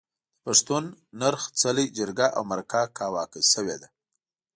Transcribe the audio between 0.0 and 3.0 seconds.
د پښتون نرخ، څلی، جرګه او مرکه